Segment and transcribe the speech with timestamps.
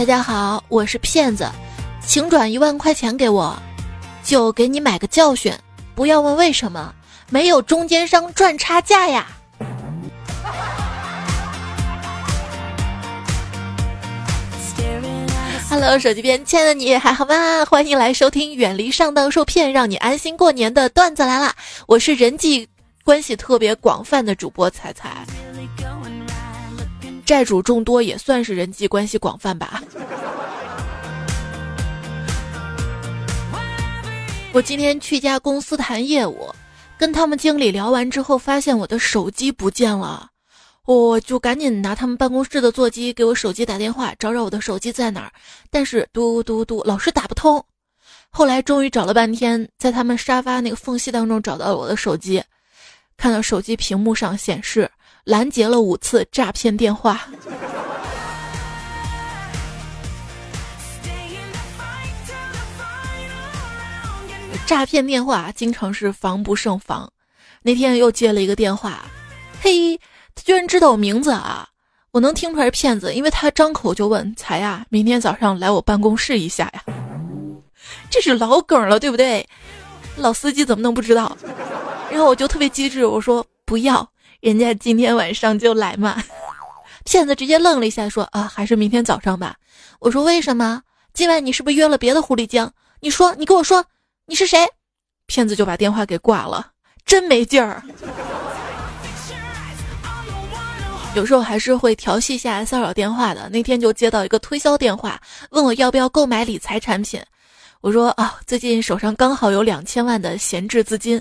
[0.00, 1.46] 大家好，我是骗子，
[2.02, 3.54] 请转一万块钱给我，
[4.24, 5.52] 就给你买个教训，
[5.94, 6.94] 不要问为什么，
[7.28, 9.26] 没有中间商赚差价呀。
[15.68, 17.66] Hello，手机边亲爱的你还好吗？
[17.66, 21.54] 欢迎来收听远离上当受骗，让你安心过年的段子来啦！
[21.86, 22.66] 我是人际
[23.04, 25.26] 关系特别广泛的主播彩彩，
[27.30, 29.80] 债主众多也算是人际关系广泛吧。
[34.52, 36.52] 我今天去一家公司谈业务，
[36.98, 40.28] 跟他们经理聊完之后，发现我的手机不见了。
[40.86, 45.30] 我就赶紧拿他们办公室的座机给我手机打电话，找找我的手机在哪儿。
[45.70, 47.64] 但是嘟嘟嘟，老是打不通。
[48.28, 52.42] 后来终于找了半天，在他们沙发那个缝隙当中找到了我的手机，
[53.16, 54.90] 看到手机屏幕上显示
[55.24, 57.20] 拦截了五次诈骗电话。
[64.66, 67.10] 诈骗电话经常是防不胜防。
[67.62, 69.04] 那天又接了一个电话，
[69.60, 70.00] 嘿。
[70.32, 71.68] 他居然知道我名字啊！
[72.12, 76.84] 我能听出来是骗子，因为他张口就问：“才呀，明天早上来我办公室一下呀。”
[78.08, 79.44] 这是老梗了，对不对？
[80.16, 81.36] 老司机怎么能不知道？
[82.10, 84.08] 然后我就特别机智，我说：“不要，
[84.40, 86.22] 人家今天晚上就来嘛。”
[87.04, 89.56] 骗子直接愣了一下，说：“啊，还是明天早上吧。”
[90.00, 90.82] 我说：“为什么？
[91.14, 92.70] 今晚你是不是约了别的狐狸精？
[93.00, 93.84] 你说，你跟我说，
[94.26, 94.68] 你是谁？”
[95.26, 96.72] 骗子就把电话给挂了，
[97.06, 97.82] 真没劲儿。
[101.14, 103.48] 有时候还是会调戏一下骚扰电话的。
[103.48, 107.20] 那天就接到一个推销电话，问我要不要购买理财产品。
[107.80, 111.20] 我说啊，最近手上刚好有两千万的闲置资金。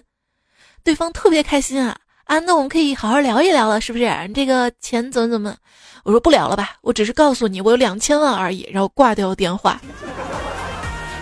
[0.83, 1.97] 对方特别开心啊
[2.29, 4.05] 啊，那我们可以好好聊一聊了，是不是？
[4.35, 5.55] 这个钱怎么怎么？
[6.03, 9.81] 我说不聊了吧，我只是告诉你我有两千万而已，然后挂掉电话。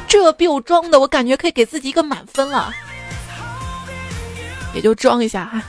[0.06, 2.74] 这比我装的，我感觉可以给自己一个满分了，
[4.76, 5.64] 也就装一下哈。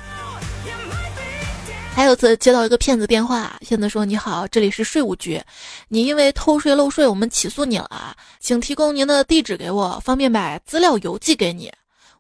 [1.94, 5.40] 还有次接到一个骗子电话，骗子说：“你好，这里是税务局，
[5.86, 11.72] 你因为偷税漏税，我们起诉你了，请提供您的地址给我，方便把资料邮寄给你。”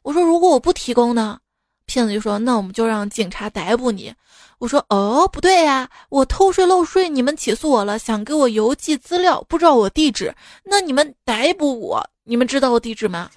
[0.02, 1.36] 我说：“如果我不提供呢？”
[1.88, 4.14] 骗子就说：“那我们就让警察逮捕你。”
[4.60, 10.34] 我说：“哦，不对呀，我偷税漏税，你们起诉我了，想给我邮寄资料，不知道我地址，
[10.64, 13.30] 那你们逮捕我，你们知道我地址吗？”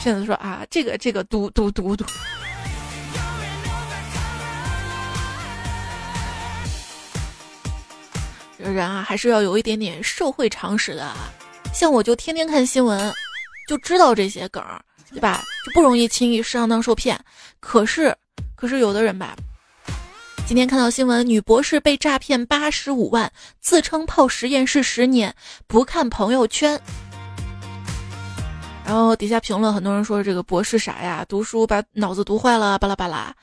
[0.00, 2.04] 骗子说：“啊，这个这个，嘟嘟嘟嘟。”
[8.56, 11.30] 人啊，还是要有一点点社会常识的啊。
[11.74, 13.12] 像我就天天看新闻，
[13.68, 14.62] 就知道这些梗，
[15.12, 15.42] 对吧？
[15.64, 17.18] 就不容易轻易上当受骗。
[17.60, 18.14] 可是，
[18.54, 19.36] 可是有的人吧，
[20.46, 23.30] 今天看到新闻，女博士被诈骗八十五万，
[23.60, 25.34] 自称泡实验室十年，
[25.66, 26.80] 不看朋友圈。
[28.84, 33.34] 然后底下评论很多人说这个博士傻呀，读书把脑子读坏了，巴拉巴拉。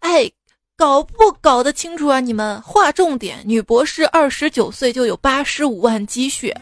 [0.00, 0.30] 哎。
[0.78, 2.20] 搞不搞得清楚啊？
[2.20, 6.54] 你们划重点，女博士二十九岁就有八十五万积蓄，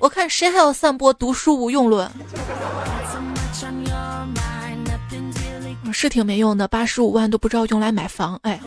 [0.00, 2.10] 我看谁还要散播读书无用论？
[5.92, 8.38] 是挺没用的，八十五万都不知道用来买房。
[8.42, 8.58] 哎，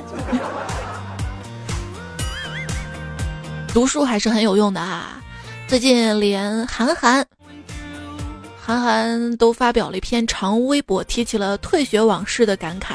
[3.73, 5.19] 读书还是很有用的啊！
[5.67, 7.25] 最近连韩寒、
[8.61, 12.93] 韩寒都发表了一篇长微博，提起了退学往事的感慨。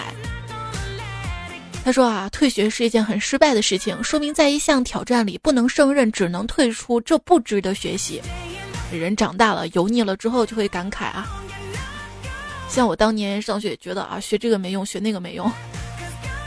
[1.84, 8.22] 他说啊，退学是一件很失败的事情，说明在一项挑战里不能胜任，只能退出，这不值得学习。
[8.92, 11.26] 人长大了，油腻了之后就会感慨啊。
[12.68, 15.50] 像我当年上学，觉得啊，学这个没用，学那个没用。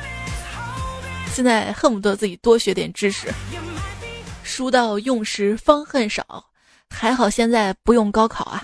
[1.33, 3.27] 现在恨不得自己多学点知识。
[4.43, 6.45] 书到用时方恨少，
[6.89, 8.63] 还好现在不用高考啊。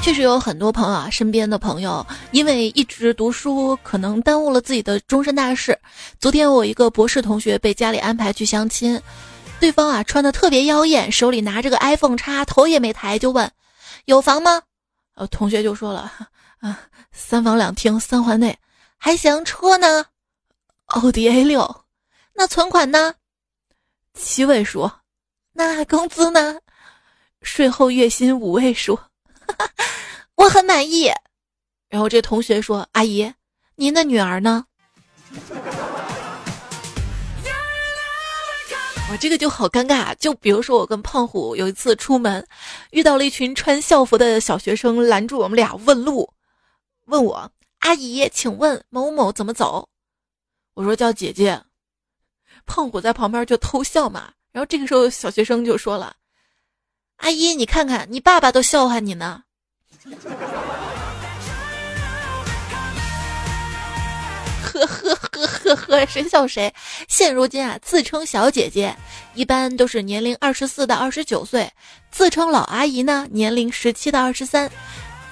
[0.00, 5.78] 确实有很多朋友啊，身边的朋友因为一直读书，可能耽误了自己的终身大事。
[6.18, 9.00] 昨天我一个博士同学被家里安排去相亲，
[9.62, 13.48] 对方啊穿的特别妖艳，手里拿着个 iPhone 叉，头也没抬就问
[14.06, 14.60] ：“有房吗？”
[15.14, 16.12] 呃，同学就说了
[16.58, 16.80] ：“啊，
[17.12, 18.58] 三房两厅，三环内，
[18.98, 19.44] 还行。
[19.44, 20.06] 车呢？
[20.86, 21.84] 奥迪 A 六。
[22.34, 23.14] 那存款呢？
[24.14, 24.90] 七位数。
[25.52, 26.58] 那工资呢？
[27.42, 28.98] 税后月薪五位数。
[30.34, 31.08] ”我很满意，
[31.88, 33.32] 然后这同学说：“阿姨，
[33.76, 34.66] 您的女儿呢？”
[39.12, 40.14] 我这个就好尴尬。
[40.14, 42.46] 就比如说，我跟胖虎有一次出门，
[42.92, 46.32] 遇到了一群穿校服的小学生，拦住我们俩问路，
[47.04, 49.86] 问我：“阿姨，请问某某怎么走？”
[50.72, 51.62] 我说叫姐姐。
[52.64, 54.32] 胖虎在旁边就偷笑嘛。
[54.50, 56.16] 然后这个时候小学生就说了
[57.16, 59.44] ：“阿姨，你看看，你爸爸都笑话你呢。”
[64.72, 66.72] 呵呵呵呵呵，谁笑谁？
[67.08, 68.96] 现如今啊，自称小姐姐
[69.34, 71.70] 一般都是年龄二十四到二十九岁，
[72.10, 74.70] 自称老阿姨呢，年龄十七到二十三，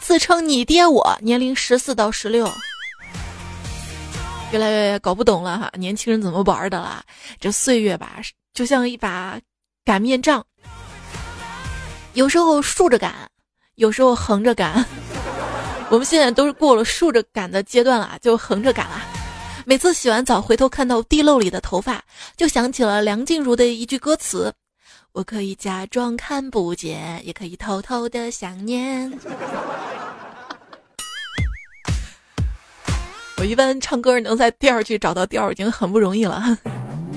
[0.01, 2.51] 自称你爹我年龄十四到十六。
[4.53, 7.03] 越来越搞不懂了哈，年轻人怎么玩的啦？
[7.39, 8.17] 这岁月吧，
[8.53, 9.39] 就像一把
[9.85, 10.45] 擀面杖，
[12.15, 13.15] 有时候竖着擀，
[13.77, 14.85] 有时候横着擀。
[15.89, 19.03] 我们现在都是过了竖着擀的阶段了，就横着擀了。
[19.67, 22.03] 每次洗完澡回头看到地漏里的头发，
[22.37, 24.53] 就想起了梁静茹的一句歌词
[25.13, 29.13] ：“我可以假装看不见，也可以偷偷的想念。
[33.39, 36.59] ”我一般唱歌能在第二句找到调已经很不容易了，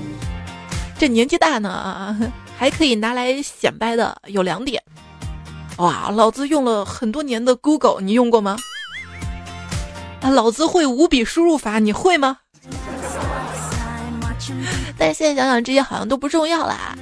[0.98, 4.82] 这年纪大呢，还可以拿来显摆的有两点。
[5.78, 8.56] 哇，老子用了很多年的 Google，你用过吗？
[10.24, 12.38] 啊，老子会五笔输入法，你会吗？
[14.96, 16.96] 但是现在想想，这些好像都不重要啦。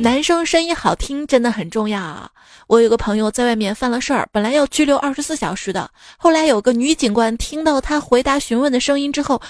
[0.00, 2.30] 男生声音好听真的很重要啊。
[2.66, 9.42] 我有个朋友在外面犯了事儿，本来要拘留二十四小时的，后来有个女警官听到他回答询问的声音之后，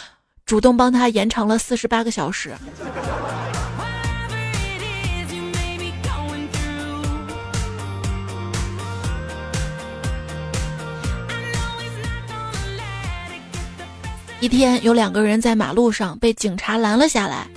[0.44, 2.53] 主动帮他延长了四十八个小时。
[14.38, 17.48] 一天，有两个人在马路上被警察拦了下来。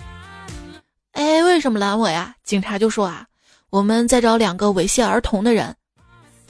[1.11, 2.33] 哎，为什么拦我呀？
[2.43, 3.25] 警察就说啊，
[3.69, 5.75] 我们在找两个猥亵儿童的人。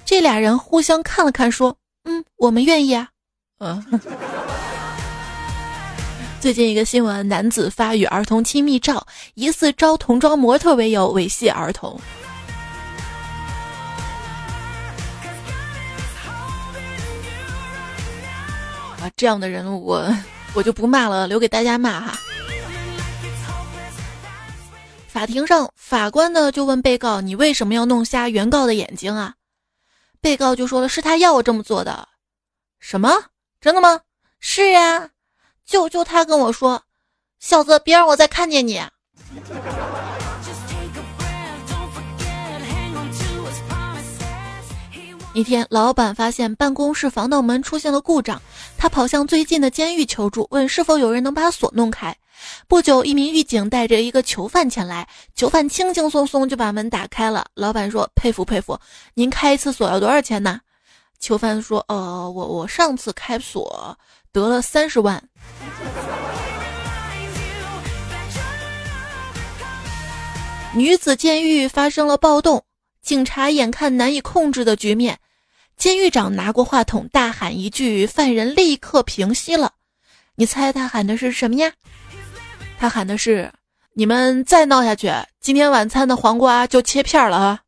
[0.06, 3.10] 这俩人互相看了看，说：“嗯，我们愿意啊。”
[3.60, 3.84] 嗯。
[6.40, 12.00] 最近一个新闻，男子发与儿童亲密照，疑似招童装模特为由猥亵儿童。
[19.02, 20.06] 啊，这样的人我
[20.54, 22.20] 我就不骂了，留给大家骂哈。
[25.08, 29.36] 法庭上，法官呢就问被告：“你为什么要弄瞎原告的眼睛啊？”
[30.22, 32.08] 被告就说了：“是他要我这么做的。”
[32.80, 33.12] 什么？
[33.60, 34.02] 真的吗？
[34.40, 35.10] 是呀，
[35.66, 36.84] 就就他跟我说
[37.40, 38.82] ：“小子，别让我再看见你。”
[45.34, 48.42] 一天，老板发现办公室防盗门出现了故障，
[48.78, 52.16] 他跑向最近的监狱求助，问是否有人能把锁弄开。
[52.68, 57.46] 不久，一名狱警带着一个囚犯前来，囚犯轻轻松松就把门打开了。
[57.54, 58.80] 老板说：“佩服佩服，
[59.14, 60.60] 您开一次锁要多少钱呢？”
[61.22, 63.96] 囚犯说：“呃，我我上次开锁
[64.32, 65.22] 得了三十万。”
[70.74, 72.64] 女子监狱发生了暴动，
[73.10, 75.18] 警察眼看难以控制的局面，
[75.76, 79.74] 监狱长拿过话筒大喊一句，犯人立刻平息了。
[80.36, 81.74] 你猜他喊的是什么呀？
[82.78, 83.52] 他喊的是
[83.98, 85.12] ：“你们再闹下去，
[85.42, 87.60] 今天晚餐的黄瓜就切片了啊！”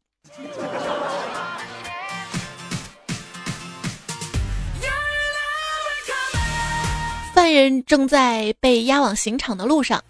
[7.34, 10.04] 犯人正在被押往刑场的路上，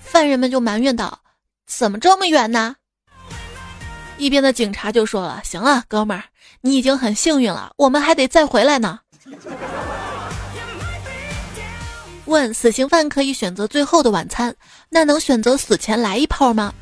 [0.00, 1.20] 犯人们就埋怨道
[1.68, 2.74] ：“怎么这么远呢？”
[4.18, 6.24] 一边的警察就说了：“行了，哥们儿，
[6.60, 8.98] 你已经很幸运了，我们还得再回来呢。”
[12.26, 14.54] 问死刑犯可以选择最后的晚餐，
[14.90, 16.74] 那能选择死前来一炮吗？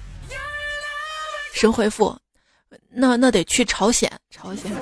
[1.52, 2.18] 神回复：
[2.90, 4.10] 那那得去朝鲜。
[4.30, 4.72] 朝鲜。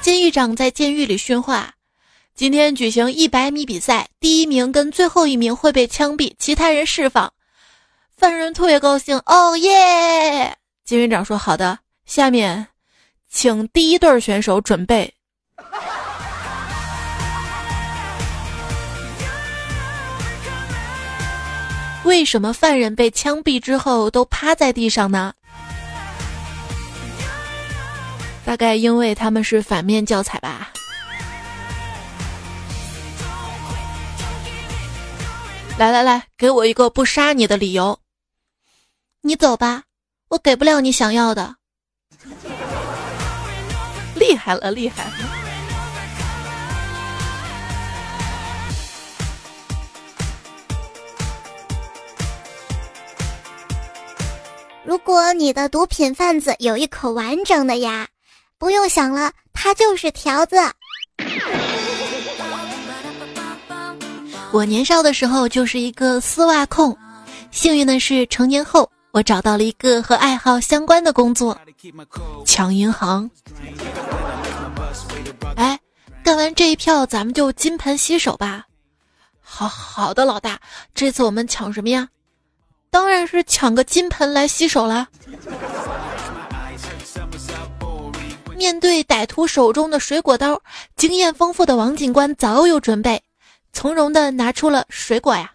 [0.00, 1.72] 监狱长在监狱里训话：
[2.34, 7.32] 今天举行一百米比赛，第一名跟最后一名会被枪毙，其他人释放。
[8.24, 10.56] 犯人特别高兴，哦耶！
[10.82, 12.68] 金院长说：好的，下面，
[13.28, 15.12] 请第一对选手准备。
[22.04, 25.34] 为什么犯人被枪毙之后都趴在地上呢？
[28.46, 30.72] 大概因为他们是反面教材吧。
[35.76, 37.98] 来来来，给我一个不杀你的理由。
[39.26, 39.82] 你走吧，
[40.28, 41.56] 我给不了你想要的。
[44.14, 45.04] 厉害了，厉害！
[45.04, 45.12] 了。
[54.84, 58.06] 如果你的毒品贩子有一口完整的牙，
[58.58, 60.56] 不用想了，他就是条子。
[64.52, 66.94] 我年少的时候就是一个丝袜控，
[67.50, 71.56] 幸运的是成年后我找到了一个和爱好相关的工作——
[72.44, 73.30] 抢银行。
[75.54, 75.78] 哎，
[76.24, 78.64] 干完这一票，咱们就金盆洗手吧。
[79.40, 80.58] 好好的，老大，
[80.96, 82.08] 这次我们抢什么呀？
[82.90, 85.06] 当然是抢个金盆来洗手啦。
[88.56, 90.60] 面对歹徒手中的水果刀，
[90.96, 93.22] 经验丰富的王警官早有准备。
[93.72, 95.52] 从容的拿出了水果呀！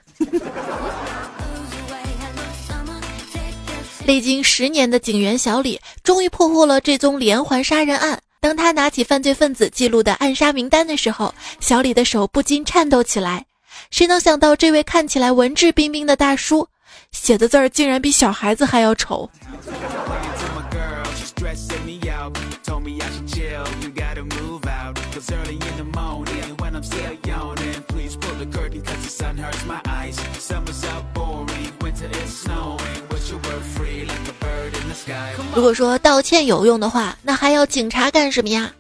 [4.10, 8.20] 历经十年的警员小李终于破获了这宗连环杀人案。
[8.42, 13.46] 当他拿起犯罪分子记录的暗杀名单的时候，小李的手不禁颤抖起来。
[13.92, 16.68] 谁能想到，这位看起来文质彬彬的大叔，
[17.12, 19.30] 写的字儿竟然比小孩子还要丑？
[35.54, 38.72] 如果说道歉有用的话，那还要警察干什么呀？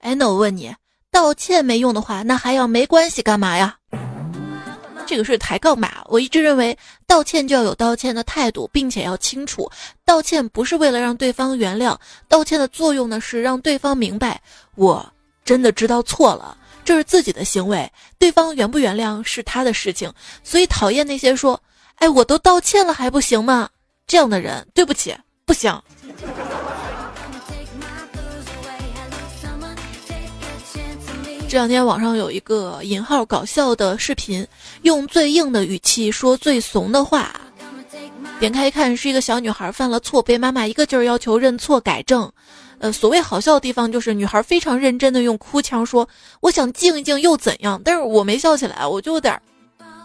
[0.00, 0.74] 哎，那我问你，
[1.10, 3.76] 道歉没用的话，那还要没关系干嘛呀？
[5.06, 6.02] 这个是抬杠吧？
[6.06, 6.76] 我一直认为，
[7.06, 9.70] 道歉就要有道歉的态度，并且要清楚，
[10.04, 11.94] 道歉不是为了让对方原谅，
[12.26, 14.40] 道歉的作用呢是让对方明白，
[14.76, 15.12] 我
[15.44, 16.56] 真的知道错了，
[16.88, 20.10] 这是自己的行为，对方原不原谅是他的事情。
[20.42, 21.62] 所以讨厌那些说，
[21.96, 23.68] 哎，我都道歉了还不行吗？
[24.06, 25.14] 这样的人，对不起。
[25.44, 25.70] 不行。
[31.46, 34.46] 这两天网上有一个引号搞笑的视频，
[34.80, 37.38] 用最硬的语气说最怂的话。
[38.40, 42.32] 点开一看，是一个小女孩犯了错，被妈妈一个劲儿要求认错改正。
[42.80, 46.08] 呃，所谓好笑的地方就是女孩非常认真的用哭腔说
[46.40, 49.40] ：“我想静一静又怎样？”但是我没笑起来，我就有点，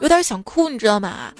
[0.01, 1.31] 有点想哭，你知道吗？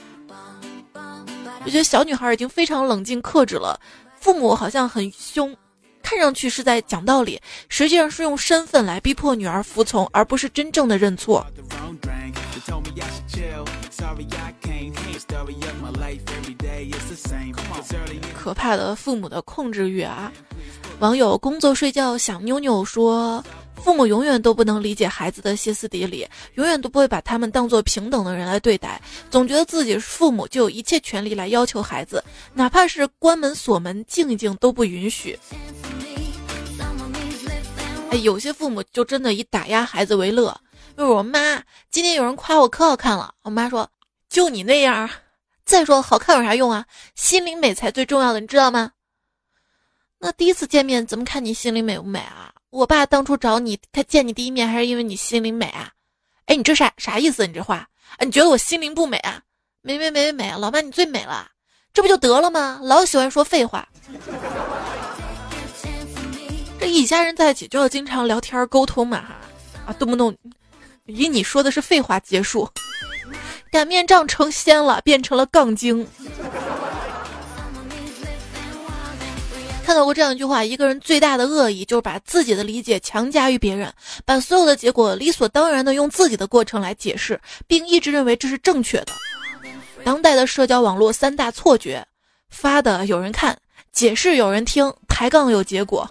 [1.66, 3.80] 我觉得小女孩已经非常冷静克制了，
[4.20, 5.56] 父母好像很凶，
[6.04, 11.46] 看上去是在讲道理，实际上是用身份来逼迫女儿服从，而不是真正的认错。
[18.36, 20.30] 可怕的父母的控制欲啊！
[21.04, 23.44] 网友工作睡觉想妞妞说。
[23.76, 35.38] 父母永远都不能理解孩子的歇斯底里，永远都不会把他们当做平等的人来对待，总觉得自己父母就有一切权利来要求孩子，哪怕是关门锁门静一静都不允许。
[38.10, 40.58] 哎，有些父母就真的以打压孩子为乐。
[40.96, 43.90] 就是我妈今天有人夸我可好看了，我妈说
[44.30, 45.10] 就你那样，
[45.66, 46.86] 再说好看有啥用啊？
[47.16, 48.92] 心灵美才最重要的，你知道吗？
[50.24, 52.50] 那第一次见面怎么看你心灵美不美啊？
[52.70, 55.92] 我爸当初找你，他见你第一面还是因为你心灵美啊？
[56.46, 57.46] 哎，你这啥啥意思？
[57.46, 59.42] 你这话，哎你觉得我心灵不美啊？
[59.82, 61.50] 美美美美美，老妈你最美了，
[61.94, 62.80] 这不就得了吗？
[62.82, 63.86] 老喜欢说废话。
[66.80, 69.36] 这一家人在一起就要经常聊天沟通嘛哈，
[69.88, 70.34] 啊，动不动
[71.06, 72.70] 以你说的是废话结束，
[73.70, 76.08] 擀面杖成仙了，变成了杠精。
[79.86, 83.94] 看到过这样一句话：一个人最大的恶意就是把自己的理解强加于别人，
[84.26, 89.08] 把所有的结果理所当然的用自己的过程来解释，并一直认为这是正确的。
[90.06, 92.06] 当代的社交网络三大错觉：
[92.50, 93.58] 发的有人看，
[93.92, 96.10] 解释有人听，抬杠有结果。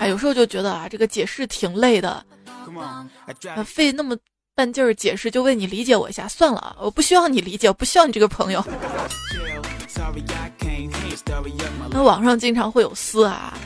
[0.00, 2.24] 哎，有时候就觉得啊，这个解释挺累的，
[3.66, 4.16] 费那么。
[4.58, 8.60] 半劲儿解释就为你理解我一下，算了啊，我不需要你理解，我不需要你这个朋友。
[11.90, 13.56] 那网上经常会有撕啊，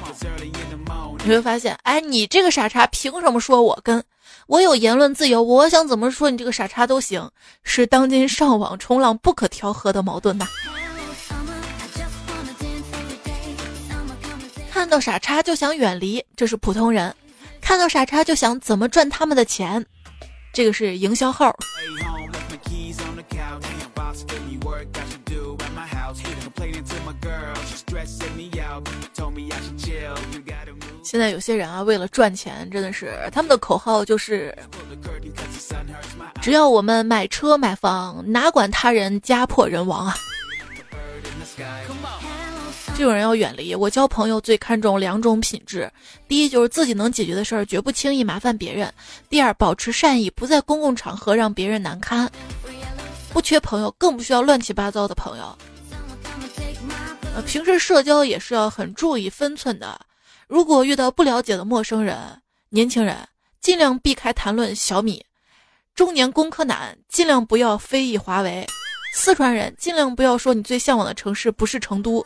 [1.24, 4.04] 你会发现，哎，你这个傻叉凭什么说我跟？
[4.46, 7.26] 我有言论自由，我想怎么说你这个傻叉都行，
[7.64, 10.46] 是当今上网冲浪不可调和的矛盾呐。
[14.70, 17.10] 看到傻叉就想远离，这是普通人；
[17.62, 19.86] 看到傻叉就想怎么赚他们的钱。
[20.52, 21.54] 这个是营销号。
[31.02, 34.56] 现在有些人啊，为了赚钱，真的是他们的口号就是：
[36.40, 40.16] 只要我们买车买房，哪管他人家破人亡啊
[41.86, 42.21] ！Come on.！
[42.96, 43.74] 这种人要远离。
[43.74, 45.90] 我交朋友最看重两种品质：
[46.28, 48.88] 第一，就是自己能解决的事儿绝不轻易麻烦别人；
[49.28, 52.30] 第二，保持善意，不在公共场合让别人难堪。
[53.32, 55.56] 不缺朋友，更不需要乱七八糟的朋友。
[57.34, 59.98] 呃，平时社交也是要很注意分寸的。
[60.46, 62.16] 如果遇到不了解的陌生人，
[62.68, 63.16] 年轻人，
[63.60, 65.18] 尽量避开谈论小米；
[65.94, 68.66] 中年工科男尽量不要非议华为；
[69.14, 72.24] 四川人尽量不要说你最向往的城市不是成都。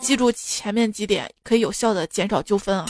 [0.00, 2.86] 记住前面几点，可以有效的减少纠纷啊。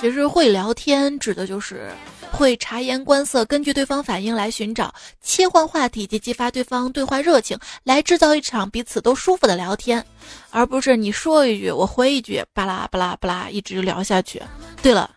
[0.00, 1.88] 其实会聊天指的就是
[2.32, 10.04] 会察言观色，根据对方反应来寻找切换话题及激发对方对话热情，来制造一场彼此都舒服的聊天，
[10.50, 14.42] 而不是你说一句我回一句，巴拉巴拉巴拉一直聊下去。
[14.82, 15.08] 对了，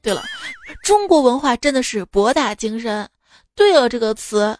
[0.00, 0.22] 对了，
[0.82, 3.06] 中国文化真的是博大精深。
[3.54, 4.56] 对了，这个词。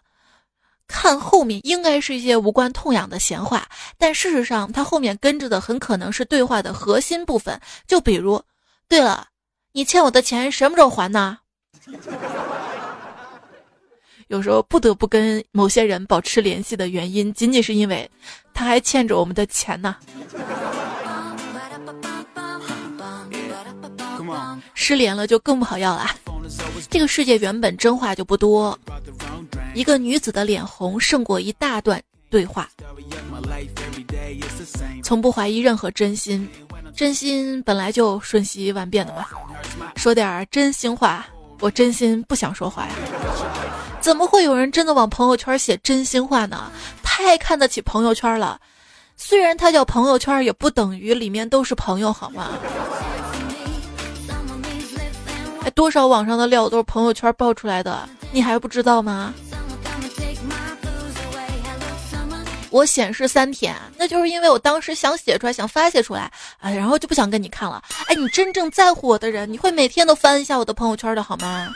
[0.87, 7.59] 看后面应该是一些无关痛痒的闲话，但事实上，它后面跟着的很可能是对话的核心部分。
[7.87, 8.41] 就比如，
[8.87, 9.27] 对了，
[9.73, 11.39] 你欠我的钱什么时候还呢？
[14.27, 18.09] 有时候不得不跟某些人保持联系的原因，仅仅是因为
[18.53, 19.95] 他还欠着我们的钱呢。
[24.73, 26.07] 失联了就更不好要了。
[26.89, 28.77] 这个世界原本真话就不多，
[29.73, 32.69] 一个女子的脸红胜过一大段对话。
[35.03, 36.47] 从不怀疑任何真心，
[36.95, 39.25] 真心本来就瞬息万变的嘛。
[39.95, 41.25] 说点真心话，
[41.59, 42.93] 我真心不想说话呀。
[43.99, 46.71] 怎么会有人真的往朋友圈写真心话呢？
[47.03, 48.59] 太看得起朋友圈了。
[49.17, 52.49] 虽然它叫朋友圈，也不等于里面都是朋友，好吗？
[55.65, 59.33] 哎多少网上的料都是朋友圈爆出来的，你还不知道吗？
[62.69, 67.81] 我显示三天，那就是因为我当时想写出来，想发泄出来，哎，然后就不想跟你看了。
[68.05, 71.73] 哎，你真正在乎我的人，你会每天都翻一下我的朋友圈的好吗？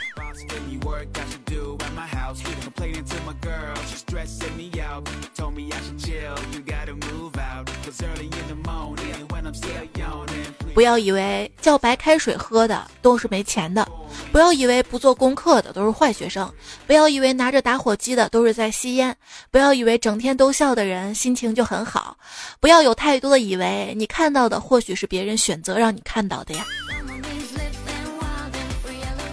[10.72, 13.86] 不要以为叫白开水喝的都是没钱的，
[14.32, 16.50] 不要以为不做功课的都是坏学生，
[16.86, 19.14] 不要以为拿着打火机的都是在吸烟，
[19.50, 22.16] 不要以为整天都笑的人心情就很好，
[22.60, 26.64] 不要有太多的以为，你看到的或许是别人选择让你看到的呀。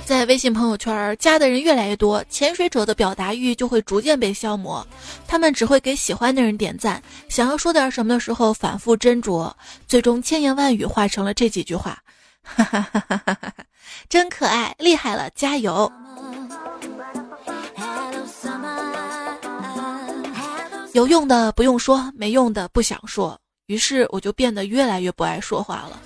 [0.08, 4.88] 在微信朋友圈加的人越来越多，潜水者的表达欲就会逐渐被消磨。
[5.28, 9.52] 他们只会给喜欢的人点赞，想要说点什么的时候反复斟酌，
[9.86, 12.02] 最终千言万语化成了这几句话：
[12.42, 13.52] 哈哈哈哈哈，
[14.08, 15.92] 真可爱，厉害了，加油！
[20.94, 26.00] 有用的不用说，没用的不想说，于是我就变得越来越不爱说话了。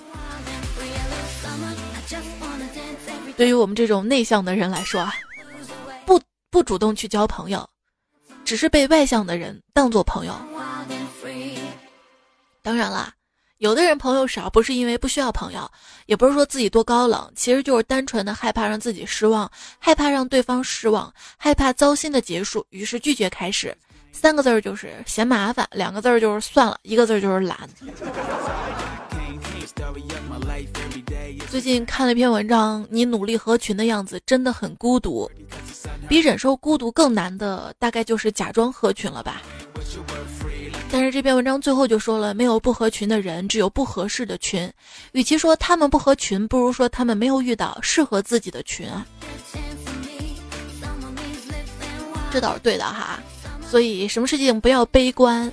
[3.36, 5.14] 对于我们这种内向的人来说啊，
[6.04, 7.68] 不不主动去交朋友，
[8.44, 10.34] 只是被外向的人当做朋友。
[12.62, 13.12] 当然啦，
[13.58, 15.68] 有的人朋友少，不是因为不需要朋友，
[16.06, 23.76] 也不是说自己多高冷，其实就是单纯的害怕让自己失望，害怕让对方失望，害怕糟心的结束，于是拒绝开始。
[24.12, 27.58] 三个字儿就是嫌麻烦，两个字儿就是算了，一个字儿就是懒。
[31.52, 35.30] 最近看了一篇文章，你努力合群的样子真的很孤独，
[36.08, 39.42] 比忍受孤独更难的大概就是假装合群了吧。
[40.90, 44.66] 但是这篇文章最后就说了，没有不合群的人，只有不合适的群。
[45.12, 49.06] 与其说他们不合群，不如说他们没有遇到适合自己的群啊。
[52.32, 53.20] 这倒是对的哈。
[53.68, 55.52] 所以什么事情不要悲观。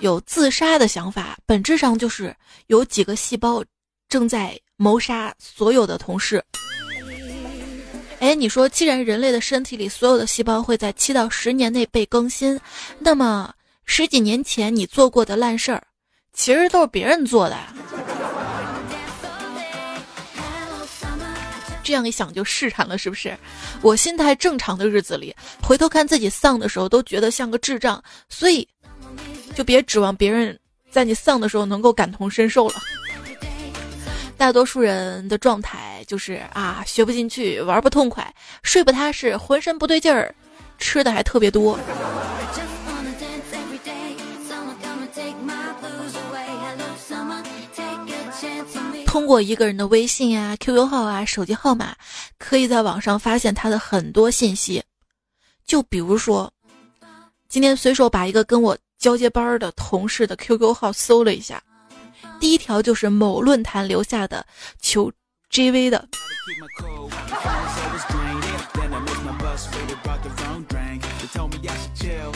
[0.00, 2.34] 有自杀的想法，本质上就是
[2.66, 3.64] 有几个细胞
[4.08, 6.42] 正在谋杀所有的同事。
[8.18, 12.58] 哎，你说，既然人类的身体里所有的细胞会在七到十年内被更新，
[12.98, 13.52] 那么
[13.84, 15.82] 十几年前你做过的烂事儿，
[16.32, 17.56] 其实都是别人做的。
[21.84, 23.36] 这样一想就释然了，是不是？
[23.82, 28.66] 我心态正常的日子里，回头看自己丧的时候，都觉得像个智障，所以。
[29.54, 30.58] 就别指望别人
[30.90, 32.74] 在你丧的时候能够感同身受了。
[34.38, 40.34] 大多数人的状态就是啊，学不进去，玩不痛快，睡不踏实，浑身不对劲儿，
[40.78, 41.78] 吃的还特别多。
[49.06, 51.96] 通过一个人的微信啊、QQ 号啊、手机号码，
[52.38, 54.82] 可以在网上发现他的很多信息。
[55.66, 56.52] 就比如说，
[57.48, 58.76] 今天随手把一个跟我。
[58.98, 61.62] 交接班的同事的 QQ 号搜了一下，
[62.38, 64.44] 第一条就是某论坛留下的
[64.80, 65.12] 求
[65.50, 66.08] JV 的。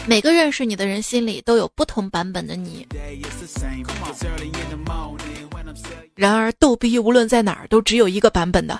[0.06, 2.86] 每个认识你的人心里都有不同版本的你。
[6.14, 8.78] 然而逗逼无论在哪儿都只有一个版本的，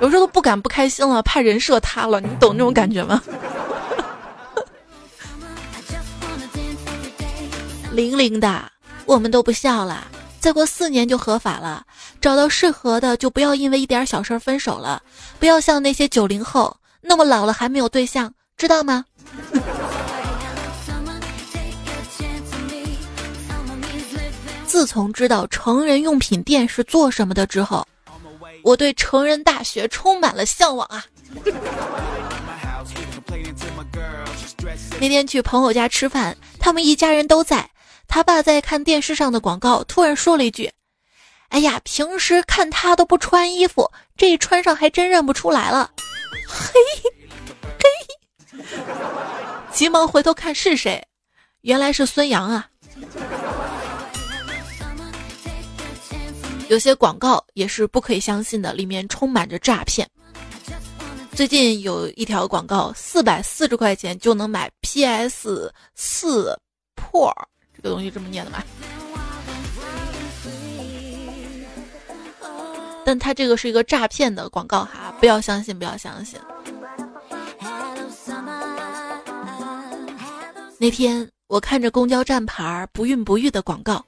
[0.00, 3.22] 有时候都不敢不开心了，怕人设塌了，你懂那种感觉吗？
[7.90, 8.70] 零零的，
[9.06, 10.06] 我们都不笑了，
[10.40, 11.84] 再过四年就合法了，
[12.20, 15.02] 找到适合的就不要因为一点小事分手了，
[15.38, 19.04] 不要像那些九零后那么老了还没有对象，知道吗？
[24.66, 27.86] 自从知道成人用品店是做什么的之后，
[28.62, 31.04] 我对成人大学充满了向往啊！
[35.00, 37.70] 那天去朋友家吃饭，他们一家人都在。
[38.06, 40.70] 他爸在看电视上的广告，突然说了一句
[41.50, 45.90] ：“哎呀，平时看他都不穿衣服，这一穿上还真认不出来了。”
[46.48, 46.72] 嘿，
[47.78, 48.64] 嘿，
[49.72, 51.04] 急忙回头看是谁，
[51.62, 52.68] 原来是孙杨啊。
[56.68, 60.08] 有些广告也是不可以相信的，里面充满着诈骗。
[61.32, 66.56] 最近有一条广告，四百四十块钱就能买 PS 四
[66.94, 67.32] Pro。
[67.84, 68.64] 这东西这么念的吗？
[73.04, 76.40] 但它这个是一个诈骗的广告哈，不要相信，不要相信。
[80.78, 84.02] 那天我看着公交站牌“不孕不育”的广告，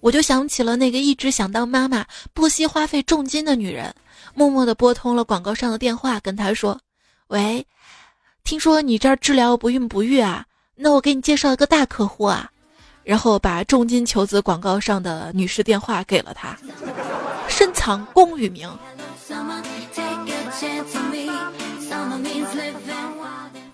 [0.00, 3.94] 我就想起了那个一直想当妈妈、不惜花费重金的女人，
[4.34, 6.78] 默默的拨通了广告上的电话，跟她说
[7.28, 7.66] ：“喂，
[8.44, 10.44] 听说你这儿治疗不孕不育啊？
[10.74, 12.50] 那我给你介绍一个大客户啊。”
[13.04, 16.56] 然后把重金求子广告上的女士电话给了他，
[17.48, 18.70] 深藏功与名。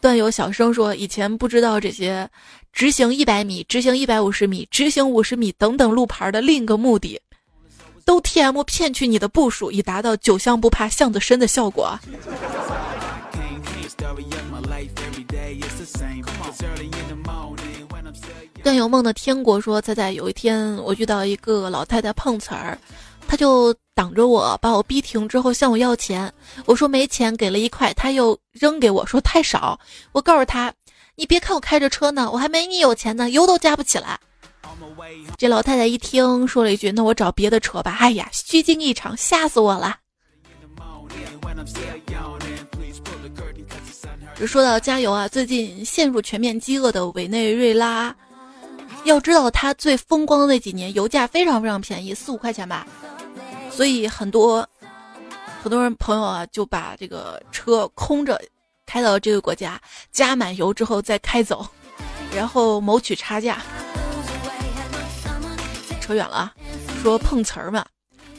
[0.01, 2.29] 段友小声说：“以前不知道这些，
[2.73, 7.21] 直行一百米、直行一百五十米、直行五十米等等路牌的另一个目的，
[8.05, 11.99] 都 T M 骗取你的步数，以达到酒香不怕巷子深的效果。”
[18.62, 22.79] 段有梦的天国说：“猜猜有一天我遇到一个老太太碰瓷儿，
[23.27, 26.33] 她就挡着我，把我逼停之后向我要钱。
[26.66, 29.79] 我说没钱，给了一块，她又扔给我说太少。
[30.12, 30.73] 我告诉她，
[31.14, 34.18] 你别看我开着车呢，我还没你有钱呢，油都加不起来。
[35.37, 37.97] 这老太太一听，说了一句：那我找别的车吧。
[38.01, 39.97] 哎呀，虚惊一场，吓死我了。
[44.46, 48.14] 说到加油啊，最近陷入全面饥饿的委内瑞拉。”
[49.05, 52.87] 要知道，他最风光的那几年，油价非常非常便宜，四五块钱吧。
[53.70, 54.68] 所以很多
[55.62, 58.40] 很多人朋友啊，就把这个车空着
[58.85, 61.66] 开到这个国家，加满油之后再开走，
[62.35, 63.62] 然后谋取差价。
[66.01, 66.55] 扯远了啊，
[67.03, 67.85] 说碰瓷儿嘛。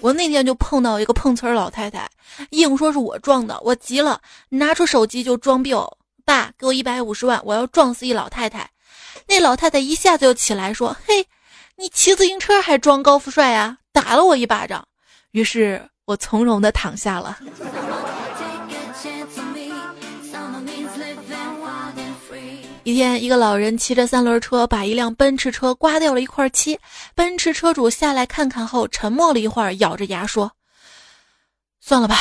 [0.02, 2.10] 我那天就碰到一个碰瓷儿老太太，
[2.52, 5.74] 硬说是我撞的，我急了，拿出手机就装逼，
[6.26, 8.70] 爸，给我一百五十万，我要撞死一老太太。
[9.28, 11.28] 那老太太一下子就起来说：“嘿，
[11.76, 14.88] 你骑自行车还装高富帅呀？”打了我一巴掌，
[15.32, 17.38] 于是我从容的躺下了。
[22.90, 26.80] 一天，一个老人骑着三轮车把一辆奔驰车刮掉了一块漆，
[27.14, 30.52] 奔驰车主下来看看后，沉默了一会儿，咬着牙说
[31.80, 32.16] ：“算了吧，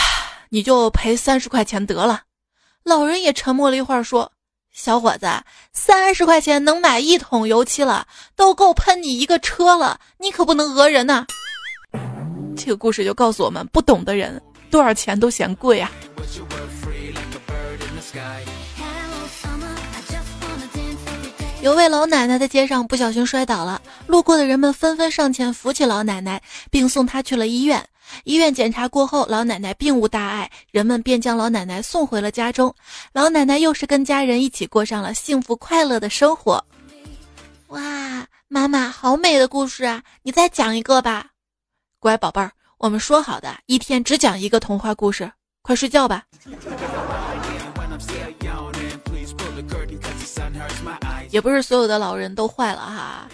[0.50, 2.24] 你就赔三十块钱得了。”
[2.84, 4.30] 老人也沉默了一会儿说。
[4.70, 5.26] 小伙子，
[5.72, 9.98] 三十块钱能买一桶油漆了，都够喷你一个车了。
[10.18, 11.24] 你可不能讹人呐！
[12.54, 14.38] 这个故事就告诉我们，不懂的人
[14.70, 15.90] 多少钱都嫌贵啊。
[21.60, 26.40] 有位老奶奶在街上不小心摔倒了，路过的人们纷纷上前扶起老奶奶，
[26.70, 27.84] 并送她去了医院。
[28.24, 32.72] 医院检查过后，老奶奶并无大碍，人们便将老奶奶送回了家中。
[33.12, 36.64] 老奶奶又是跟家人一起过上了幸福快乐的生活。
[37.68, 40.02] 哇，妈妈，好美的故事啊！
[40.22, 41.26] 你再讲一个吧。
[41.98, 45.30] 乖宝贝儿，我们说好的，一天只讲一个童话故事。
[45.62, 46.24] 快睡觉吧。
[51.38, 53.28] 也不是所有的老人都坏了哈。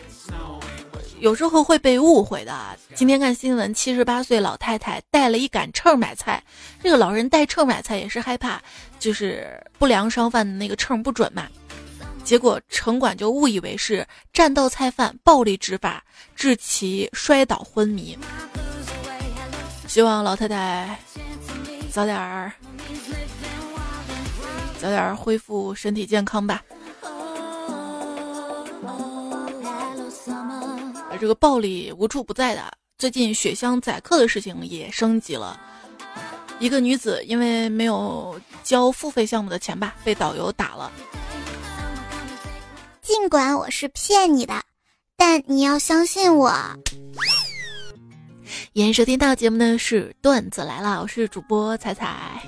[1.21, 2.55] 有时候会被误会的。
[2.95, 6.45] 今天看新闻，七十八岁老太太带了一杆秤买菜，
[6.83, 8.61] 这个老人带秤买菜也是害怕，
[8.99, 11.49] 就是不良商贩的那个秤不准嘛。
[12.23, 16.05] 结果城管就误以为是占道菜贩暴力执法，
[16.37, 18.19] 致其摔倒昏迷。
[19.89, 20.99] 希望老太太
[21.91, 22.53] 早点儿
[24.79, 26.63] 早点儿恢复身体健康吧。
[31.21, 35.61] 这个暴力无处不在的，最近雪乡宰客的事情也升级了。
[36.59, 40.91] 一个女子因为没有交付费项目的钱吧，被导游打了。
[43.03, 44.63] 尽管我是骗你的，
[45.17, 46.53] 但你要相信我。
[48.73, 52.43] 延收听到节目呢是段子来了，我是主播彩彩。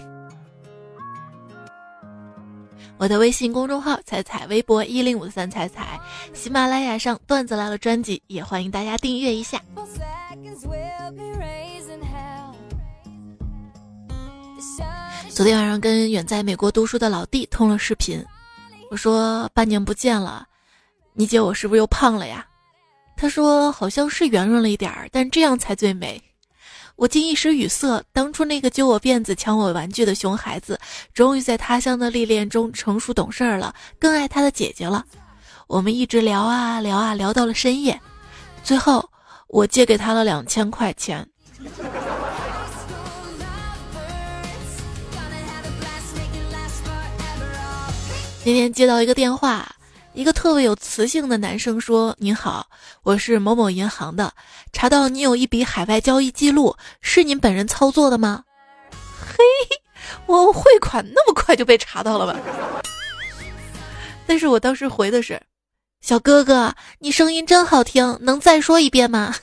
[2.99, 6.01] 我的微信公众号彩彩，微博一零五三彩彩，
[6.33, 9.61] 喜马拉雅上段子来了专辑也欢迎大家订阅一下。
[15.29, 18.25] 昨天晚上跟远在美国读书的老弟通了视频，
[18.91, 20.47] 我说半年不见了，
[21.13, 22.47] 你姐我是不是又胖了呀？
[23.15, 26.23] 他说好像是圆润了一点儿，但这样才最美。
[26.97, 28.03] 我竟一时语塞。
[28.13, 30.81] 当初那个揪我辫子、抢我玩具的熊孩子，
[31.13, 35.05] 终于在他乡的历练中成熟懂事了，更爱他的姐姐了。
[35.67, 38.01] 我们一直聊啊聊啊，聊到了深夜。
[38.65, 39.09] 最后，
[39.49, 41.29] 我借给他了两千块钱。
[48.43, 49.76] 今天接到一个电话，
[50.17, 52.67] 一个特别有磁性的男生说：“您好，
[53.03, 54.33] 我是某某银行的，
[54.73, 58.43] 查到你有一笔海外交易记录，是您本人操作的吗？”
[59.21, 59.37] 嘿，
[60.25, 62.41] 我汇款那么快就被查到了吧？
[64.27, 65.39] 但是我当时回的是
[66.01, 69.35] ：“小哥哥，你声音真好听，能再说一遍吗？”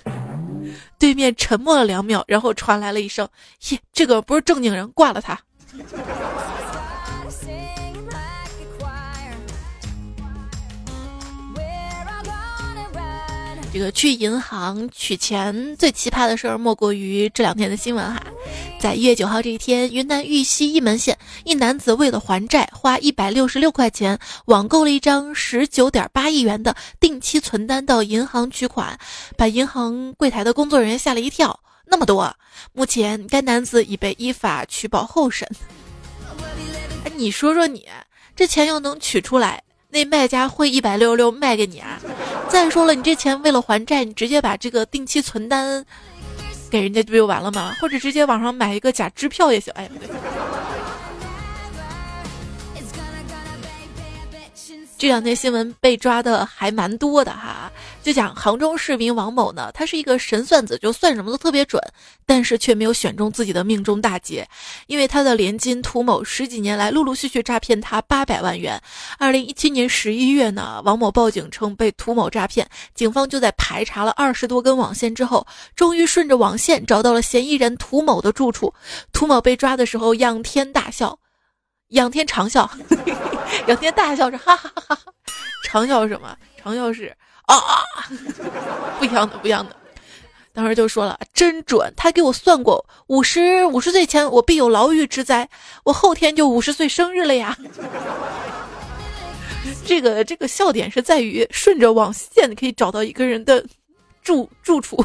[0.97, 3.29] 对面沉默了两秒，然后传来了一声
[3.69, 5.39] ：“耶，这个不是正经人，挂了他。”
[13.73, 18.21] 这个去银行取钱最奇葩的事儿，莫过于这两天的新闻哈。
[18.79, 28.95] 在一月九号这一天，云南玉溪一门县一男子为了还债，花一百六十六块钱网购了一张十九点八亿元的定期存单到银行取款，
[29.35, 31.59] 把银行柜台的工作人员吓了一跳。
[31.87, 32.31] 那么多，
[32.73, 35.49] 目前该男子已被依法取保候审。
[37.05, 37.87] 哎，你说说你，
[38.35, 39.63] 这钱要能取出来？
[39.93, 41.99] 那卖家会一百六十六卖给你啊？
[42.49, 45.85] 再说了，你这钱为了还债，你直接把这个定期存单
[46.69, 47.75] 给人家不就完了吗？
[47.79, 49.71] 或者直接网上买一个假支票也行。
[49.77, 49.99] 哎，不
[55.03, 57.69] 这两天新闻被抓的还蛮多的哈，
[58.01, 61.83] 就讲杭州市民王某呢，他是一个神算子，就算什么都特别准，
[62.25, 64.47] 但是却没有选中自己的命中大劫，
[64.87, 68.81] 因为他的连襟涂某十几年来陆陆续续诈骗他八百万元。
[69.19, 78.73] 二零一七年十一月呢，王某报警称被涂某诈骗，警方就在排查了二十多根网线之后，终于顺着网线找到了嫌疑人涂某的住处。
[79.11, 81.19] 涂某被抓的时候仰天大笑。
[81.89, 82.71] 仰天长笑，
[83.67, 85.13] 仰天大笑着哈哈哈哈，
[85.63, 86.35] 长笑什么？
[86.57, 87.55] 长笑是啊，
[88.99, 89.75] 不一样的，不一样的。
[90.53, 95.49] 当时就说了，真准，他给我算过，五十五十岁前我必有牢狱之灾，
[95.83, 97.57] 我后天就五十岁生日了呀。
[99.85, 103.65] 这个这个笑点是在于顺着网线可以找到一个人的
[104.21, 105.03] 住住处，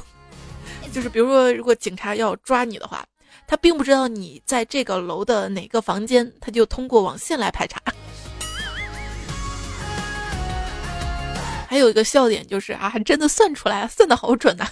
[0.92, 3.04] 就是比如说，如果警察要抓你的话。
[3.46, 7.80] 他并不知道你在这个楼的哪个房间，他就通过网线来排查。
[11.68, 14.66] 还有一个笑点就是啊，真的算出来，算的好准呐。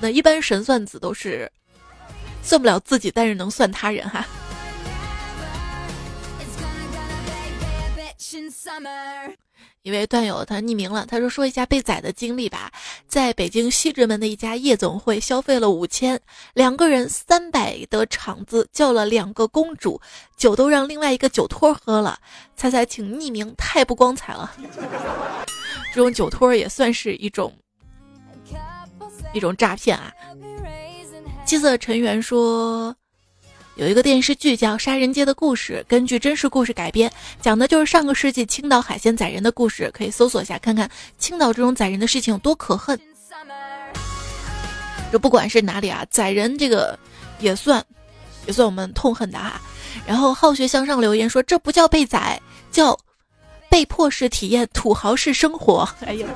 [0.00, 1.50] 那一般神算子都是
[2.40, 4.24] 算不了自己，但是能算他人哈。
[9.88, 12.70] 一位段友他匿名了，他说说一下被宰的经历吧。
[13.06, 16.20] 在北京西直门的一家夜总会消费了五千，
[16.52, 19.98] 两个人三百的场子叫了两个公主，
[20.36, 22.18] 酒都让另外一个酒托喝了。
[22.54, 24.52] 猜猜，请匿名，太不光彩了。
[25.94, 27.50] 这种酒托也算是一种
[29.32, 30.12] 一种诈骗啊。
[31.46, 32.94] 七色尘缘说。
[33.78, 37.08] 有一个电视剧叫《杀人街的故事》，根据真实故事改编，
[37.40, 39.88] 讲的就是上个世纪青岛海鲜宰人的故事。
[39.94, 42.98] 可以搜索一下，看看青岛这种宰人的事情有多可恨。
[45.12, 46.98] 就不管是哪里啊，宰人这个
[47.38, 47.82] 也算，
[48.46, 49.60] 也算我们痛恨的哈。
[50.04, 52.40] 然后好学向上留言说，这不叫被宰，
[52.72, 52.98] 叫
[53.70, 55.88] 被迫式体验土豪式生活。
[56.04, 56.26] 哎呀。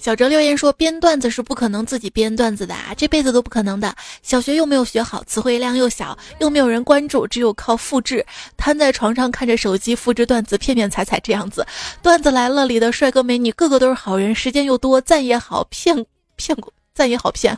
[0.00, 3.94] 小哲留言说：“编段子是不可能自己编段子的啊，这辈子都不可能的。
[4.22, 8.24] 小学又没有学好，词汇量又小，又没有人关注，只有靠复制。
[8.56, 11.66] 瘫在床上看着手机复制段子，骗骗彩彩这样子。
[12.00, 15.94] 段子来了里的帅哥美女个个都是好人，时间又多，赞也好骗
[16.34, 17.54] 骗过，赞也好骗，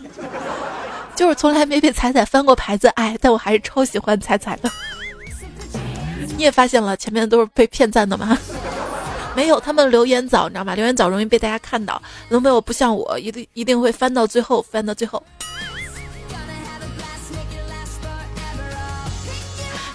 [1.15, 2.89] 就是从来没被彩彩翻过牌子。
[2.89, 4.69] 哎，但我还是超喜欢彩彩的。
[6.37, 8.37] 你也发现了，前面都是被骗赞的吗？”
[9.35, 10.75] 没有，他们留言早，你知道吗？
[10.75, 12.01] 留言早容易被大家看到。
[12.29, 15.23] 龙北我不像我，一定一定会翻到最后，翻到最后。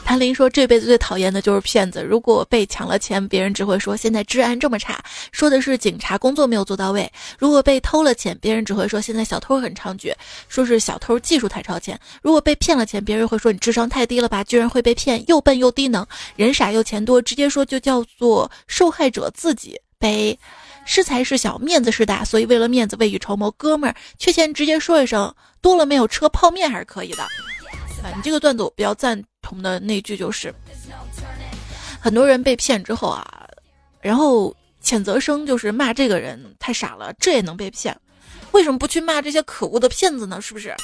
[0.07, 2.01] 谭林说：“这辈子最讨厌的就是骗子。
[2.01, 7.05] 如果被抢了钱，别人只会说现在治安这么差，说的是警察工作没有做到位；
[7.37, 10.13] 如果被偷了钱，别人只会说现在小偷很猖獗，
[10.47, 20.39] 说是小偷技术太超前；如果被骗了钱，别人会说你智商太低了吧，居然会被骗，又笨又低能，人傻又钱多，直接说就叫做受害者自己背。
[20.85, 27.23] 是财是小，面子是大，所以为了面子未雨绸缪，哥们儿缺钱直接说一声，多了没有车泡面还是可以的。
[27.23, 30.53] 啊，你这个段子我比较赞。”同的那句就是，
[32.01, 33.47] 很多人被骗之后啊，
[34.01, 37.97] 然后谴责声就是骂这个人太傻了，这也能被骗？
[38.51, 40.41] 为什么不去骂这些可恶的骗子呢？
[40.41, 40.75] 是不是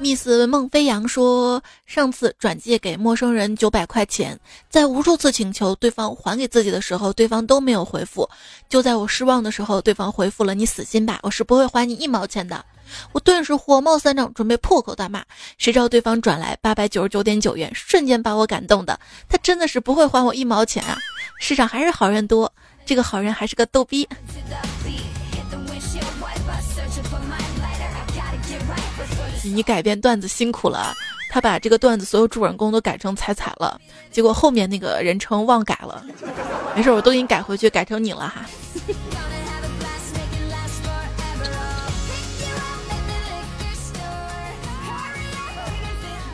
[0.00, 4.38] ？Miss 孟飞扬说，上次转借给陌生人九百块钱，
[4.70, 8.28] 在无数次请求对方还给自己的时候，对方都没有回复。
[8.68, 12.64] 就在我失望的时候，对方回复了：“你死心吧，我是不会还你一毛钱的。”
[13.12, 15.22] 我顿时火冒三丈，准备破口大骂。
[15.58, 18.98] 谁知道对方转来八百九十九点九元，瞬间把我感动的。
[19.28, 20.96] 他真的是不会还我一毛钱啊！
[21.38, 22.50] 世上还是好人多，
[22.86, 24.08] 这个好人还是个逗逼。
[29.44, 30.94] 你改编段子辛苦了，
[31.30, 36.04] 他把这个段子所有主人公都改成彩彩了，结果后面那个人称忘改了。
[36.74, 38.46] 没事，我都给你改回去，改成你了哈。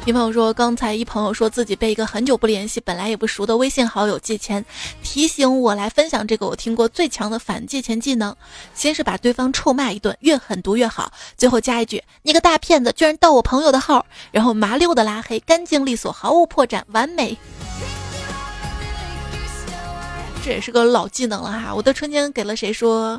[0.06, 4.62] 一朋友说，刚才一朋友说自己被一个很久不联系、本来也不熟的微信好友借钱，
[5.02, 8.36] 提醒我来分享这个我听过最强的反借钱技能：
[8.74, 17.38] 先是把对方臭骂一顿，越狠毒越好，最后加一句“你个大骗子，居然盗我朋友的号”，然后麻溜的拉黑，干净利索，毫无破绽，完美。
[20.44, 21.74] 这也是个老技能了哈！
[21.74, 23.18] 我的春天给了谁说？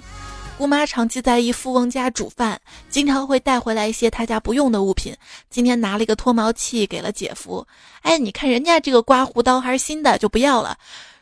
[0.57, 5.13] 姑妈长期在一富翁家煮饭，经常会带回来一些他家不用的物品。
[5.49, 7.67] 今天拿了一个脱毛器给了姐夫，
[8.01, 10.77] 哎，你看人家这个刮胡刀还是新的，就不要了。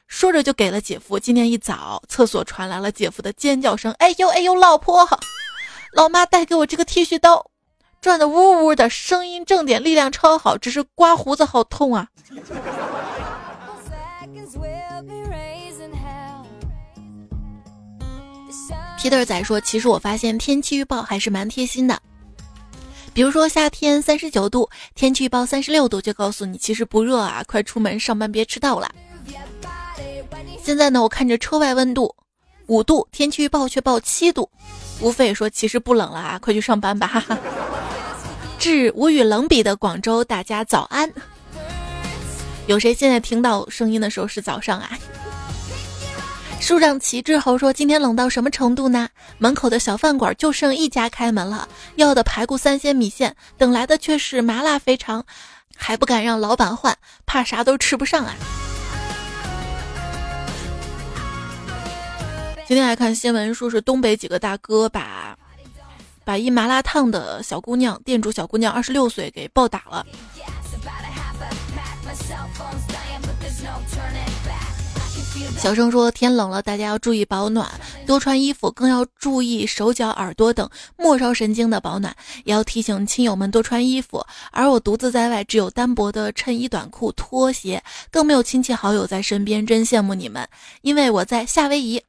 [0.08, 1.18] 说着就给了姐夫。
[1.18, 5.08] 今天一早，厕所传来了姐夫的尖叫声：“哎呦哎呦，老婆！”
[5.94, 7.44] 老妈带给我这个剃须刀，
[8.02, 12.08] 转的呜呜的，声音正点，力量超好，只是刮胡子好痛啊。
[19.04, 22.00] 皮特仔说：“其实我发现天气预报还是蛮贴心的，
[23.14, 28.90] 比如说夏天三十九度，天气预报三十六度，就告诉你其实不热啊，快出门上班别迟到了。
[30.64, 32.16] 现在呢，我看着车外温度
[32.68, 34.50] 五度，天气预报却报七度，
[35.02, 37.38] 无非说其实不冷了啊，快去上班吧。”哈哈。
[38.58, 41.12] 致无与伦比的广州，大家早安。
[42.68, 44.98] 有谁现在听到声音的时候是早上啊？
[46.64, 49.10] 树上旗帜猴说：“今天冷到什么程度呢？
[49.38, 55.26] 门口的小饭馆就剩一家开门了，要的排骨三鲜米线，等来的却是麻辣肥肠，
[55.76, 58.34] 还不敢让老板换，怕啥都吃不上啊。”
[62.66, 65.38] 今天来看新闻，说是东北几个大哥把
[66.24, 70.06] 把一麻辣烫的小姑娘，店主小姑娘二十六岁给暴打了。
[75.58, 77.70] 小声说：“天冷了，大家要注意保暖，
[78.06, 82.16] 多穿衣服，更要注意手脚、耳朵等末梢神经的保暖。
[82.44, 84.24] 也要提醒亲友们多穿衣服。
[84.52, 90.48] 而我独自在外，只有单薄的衬衣、短裤、拖鞋，更没有亲戚好友在身边，真羡慕你们，
[90.82, 92.02] 因为我在夏威夷。”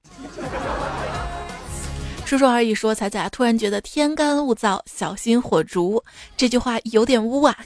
[2.27, 6.03] 说说而已，说彩彩突然觉得天干物燥，小心火烛。
[6.37, 7.57] 这句话有点污啊。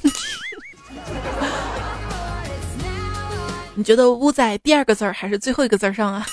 [3.79, 6.27] 你觉得污在第二个字儿还是最后一个字儿上啊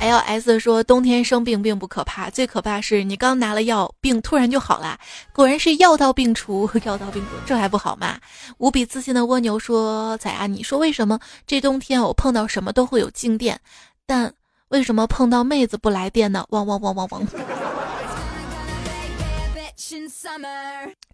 [0.00, 4.98] ？L S 说冬天生病并不可怕，最可怕是你刚拿了药，病突然就好了。
[5.34, 8.18] 果然是药到病除，药到病除，这还不好吗？
[8.56, 13.60] 无比自信的蜗牛说：“仔啊，你说为什么这冬天我碰到什么都会有静电，
[14.06, 14.32] 但
[14.68, 17.26] 为什么碰到妹子不来电呢？”汪汪汪汪汪。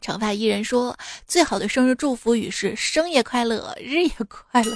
[0.08, 0.96] 长发艺人说
[1.28, 4.74] ：“最好的生日祝福语是生也快乐，日也快乐。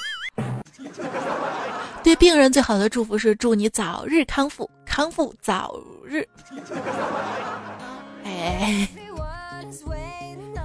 [2.02, 5.74] 对病人最好的祝福是祝你早日康复，康复早
[6.04, 6.28] 日。”
[8.24, 8.86] 哎，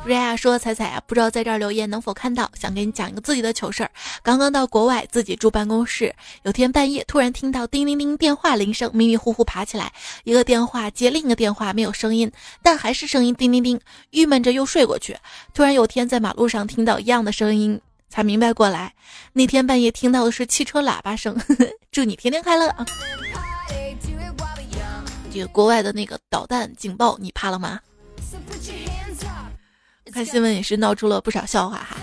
[0.07, 2.49] 瑞亚说：“彩彩啊，不知道在这儿留言能否看到？
[2.57, 3.91] 想给你讲一个自己的糗事儿。
[4.23, 9.91] 刚刚到国外，自己住办公室，有天半夜突然听到叮铃铃电话铃声，迷迷糊糊爬起来，
[10.23, 12.31] 一个电话接另一个电话，没有声音，
[12.63, 13.77] 但还是声音叮铃铃，
[14.11, 15.17] 郁闷着又睡过去。
[15.53, 17.77] 突然有天在马路上听到一样的声音，
[18.09, 18.93] 才明白过来，
[19.33, 21.37] 那天半夜听到的是汽车喇叭声。
[21.91, 22.85] 祝你天天快乐啊！
[25.33, 27.81] 这个国外的那个导弹警报，你怕了吗？”
[30.11, 31.97] 看新闻也是闹出了不少笑话哈。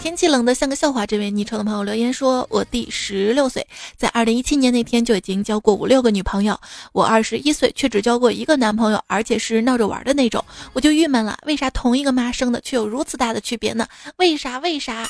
[0.00, 6.58] 天气冷的像个笑话，这位昵称的朋友留言说：“我弟十六岁，在二零一七年那天就已经交过五六个女朋友，
[6.92, 10.42] 我二十一岁却只交过一个男朋友，而且是闹着玩的那种，
[10.72, 11.36] 我就郁闷了。
[11.46, 13.88] 为啥同一个妈生的却有如此大的区别呢？
[14.18, 14.58] 为啥？
[14.60, 15.04] 为啥？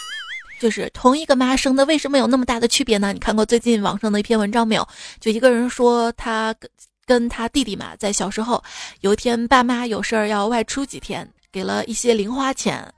[0.59, 3.12] 就是同一个妈生的，为什么有那么大的区别呢？
[3.12, 4.89] 你看过最近网上的一篇文章没有？
[5.20, 6.70] 就一个人说他跟
[7.05, 8.64] 跟他弟弟嘛，在小时候
[9.03, 12.92] 有一天爸妈有事儿要外出几天。”给了一些零花钱，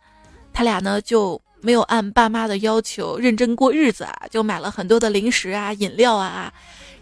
[0.53, 6.53] 他俩呢就没有按爸妈的要求认真过日子啊，就买了很多的零食啊、饮料啊，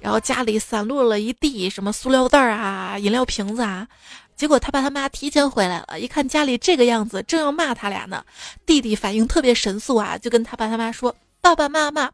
[0.00, 3.88] 然后家里散落了一地什么塑料袋啊、饮料瓶子啊。
[4.36, 8.24] 结果他爸他妈提前回来了，一看家里这个样子，正要骂他俩呢。
[8.64, 12.08] 弟弟反应特别神速啊，就跟他爸他妈说：“爸爸妈妈，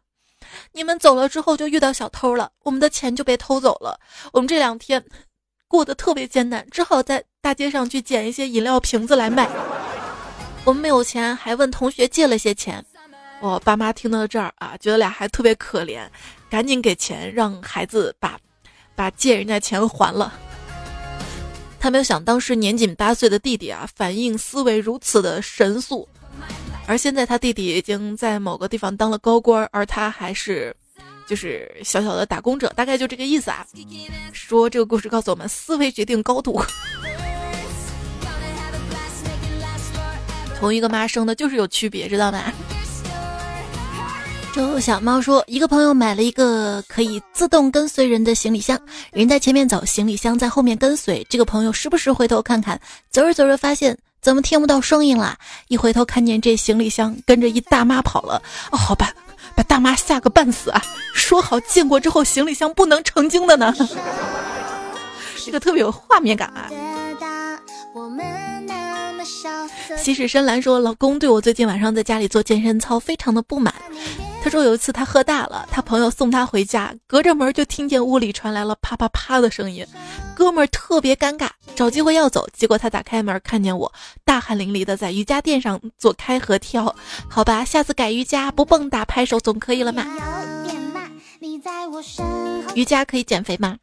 [0.71, 3.99] 你们走了之后就遇到小偷了，我们的钱就被偷走了，
[4.33, 5.03] 我们这两天。”
[5.67, 9.49] 过得特别艰难，只好在大街上去捡一些饮料瓶子来卖。
[10.63, 12.83] 我们没有钱，还问同学借了些钱。
[13.41, 16.07] 我爸妈听到这儿啊，觉得俩还特别可怜，
[16.49, 18.37] 赶紧给钱让孩子把
[18.95, 20.33] 把借人家钱还了。
[21.79, 26.07] 他没有想，当时年仅八岁的弟弟啊，反应思维如此的神速，
[26.87, 30.75] 而现在他弟弟已经在某个地方当了高官，而他还是。
[31.27, 33.65] 就是小小的打工者，大概就这个意思啊。
[34.31, 36.61] 说这个故事告诉我们，思维决定高度。
[40.59, 42.43] 同一个妈生的，就是有区别，知道吗？
[44.53, 48.79] 周小猫说，一个朋友买了一个可以自动跟随人的行李箱，
[49.11, 51.27] 人在前面走，行李箱在后面跟随。
[51.29, 52.79] 这个朋友时不时回头看看，
[53.11, 55.37] 走着走着发现怎么听不到声音了？
[55.67, 58.41] 一回头看见这行李箱跟着一大妈跑了。
[58.71, 59.13] 哦，好吧。
[59.55, 60.81] 把大妈吓个半死啊！
[61.13, 63.73] 说好见过之后行李箱不能成精的呢，
[65.45, 66.69] 这个特别有画面感啊。
[69.97, 73.73] 西式深蓝说：“老公对我最近晚上在家里做健身操非常的不满。
[74.45, 79.83] 他说有一次他喝大了，他朋友送他回家，隔着门就听见屋里传来了啪啪啪的声音。
[80.35, 83.91] 哥们儿特别尴尬，找机会要走，结果他打开门看见我
[84.23, 86.95] 大汗淋漓的在瑜伽垫上做开合跳。
[87.27, 90.05] 好吧，下次改瑜伽不蹦跶拍手总可以了嘛？
[92.75, 93.77] 瑜伽可以减肥吗？”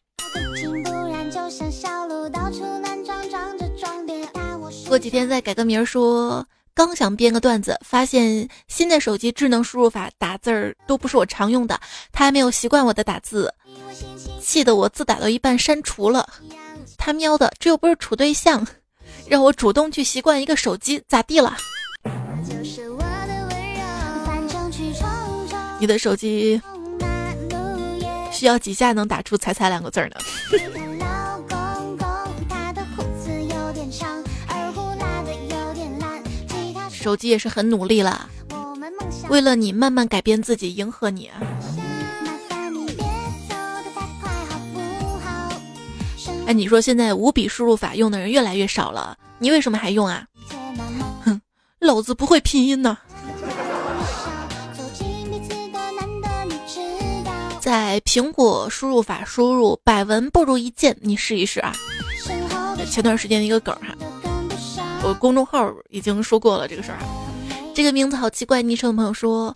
[4.89, 11.79] 过几天再改个名儿，说刚想编个段子，发现新的手机智能输入法打字儿都不是我常用的，
[12.13, 13.53] 他还没有习惯我的打字，
[14.41, 16.27] 气得我字打到一半删除了。
[16.97, 18.67] 他喵的，这又不是处对象，
[19.29, 21.57] 让我主动去习惯一个手机，咋地了？
[25.79, 26.61] 你的手机
[28.31, 30.17] 需要几下能打出“彩彩”两个字呢？
[37.03, 38.31] 手机也是很努力了，
[39.29, 41.29] 为了你慢慢改变自己，迎合你。
[46.47, 50.25] 哎，你说现在五笔输入法用的人越来越少了，你为什么还用啊？
[51.25, 51.41] 哼，
[51.81, 52.97] 老子不会拼音呢。
[57.61, 61.75] 在苹果输入法输入“百闻不如一见”，你试一试啊。
[62.89, 63.93] 前段时间的一个梗哈。
[65.05, 66.99] 我公众号已经说过了这个事儿，
[67.75, 68.63] 这个名字好奇怪。
[68.63, 69.55] 昵称的朋友说：“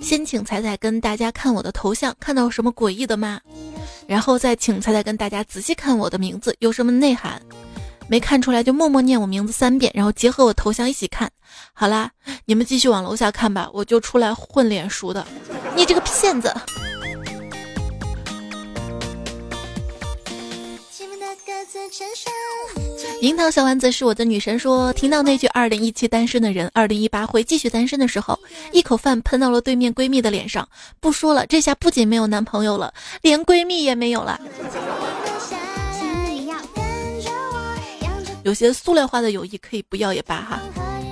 [0.00, 3.40] 先请彩彩跟大家看我的头像，看到什么诡异的吗？
[4.06, 7.42] 然后再请彩彩跟大家仔细看我的名字，有什么内涵？
[8.08, 11.28] 没看出来就默默念我名字三遍，然后结合我头像一起看。
[11.72, 12.10] 好啦，
[12.44, 15.26] 你们继续往楼下看吧，我就出来混脸熟的。
[15.74, 16.54] 你这个骗子！”
[23.20, 28.38] 樱桃小丸子是我的女神，说听到那句“二零一七单身的人，二零一八会继续单身”的时候，
[28.72, 30.66] 一口饭喷到了对面闺蜜的脸上。
[30.98, 34.40] 不说了，这下不仅没有男朋友了，连闺蜜也没有了。
[38.44, 40.60] 有些塑料化的友谊可以不要也罢哈，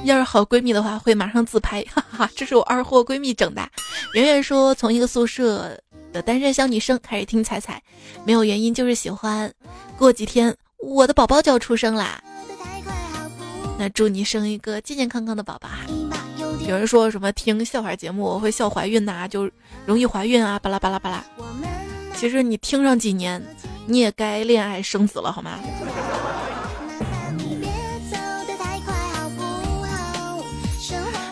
[0.05, 3.69] 要是好闺蜜的话，会马上自拍，哈哈，这是我二货闺蜜整的。
[4.15, 5.79] 圆圆说，从一个宿舍。
[6.23, 7.83] 单身小女生开始听彩彩，
[8.25, 9.53] 没有原因就是喜欢。
[9.99, 12.23] 过几天我的宝宝就要出生啦。
[13.79, 15.87] 那祝你生一个健健康康的宝宝哈！
[16.67, 19.51] 有人说什么听笑话节目我会笑怀孕呐，就
[19.85, 21.23] 容易怀孕啊，巴拉巴拉巴拉。
[22.15, 23.43] 其实你听上几年，
[23.87, 25.61] 你也该恋爱生子了，好吗？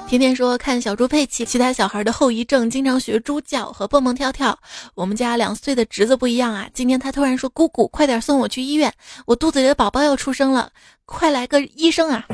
[0.06, 4.56] 天天说看小猪佩奇，其他小孩的后遗症，经常学猪叫和蹦蹦跳跳。
[4.94, 8.92] 我们家两岁的侄子不一样啊，今天他突然说：“姑姑，快点送我去医院，
[9.26, 10.70] 我肚子里的宝宝要出生了，
[11.04, 12.24] 快来个医生啊！”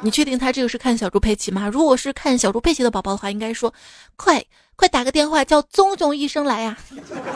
[0.00, 1.68] 你确定他这个是看小猪佩奇吗？
[1.68, 3.72] 如果是看小猪佩奇的宝宝的话，应该说
[4.14, 4.40] ：“快
[4.76, 6.76] 快打个电话叫棕熊医生来呀！”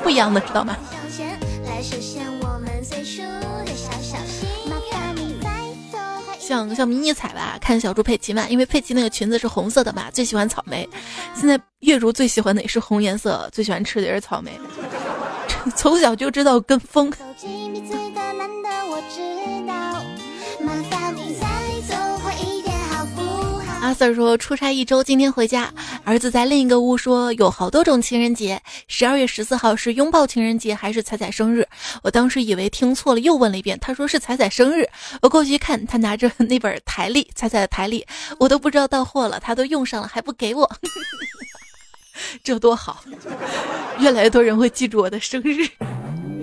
[0.05, 0.77] 不一样的，知道吗？
[6.53, 10.87] 像像迷你彩吧，看小猪佩奇嘛，因为佩奇那个裙子是红色的嘛，最喜欢草莓。
[11.35, 14.53] 现在月如最喜欢的也是红颜色，最喜欢吃的也是草莓。
[15.75, 17.11] 从小就知道跟风。
[23.83, 25.75] 阿 Sir 说出差一周，今天回家，
[26.05, 31.67] 儿子在另一个屋说有好多种情人节，十二月十四号是拥抱情人节还是彩彩生日？
[32.05, 34.89] 我当时以为听错了，又问了一遍，他说是彩彩生日。
[35.21, 38.07] 我过去一看，他拿着那本台历，彩彩的台历，
[38.39, 40.71] 我都不知道到货了，他都用上了还不给我，
[42.45, 43.03] 这多好，
[43.99, 45.67] 越来越多人会记住我的生日。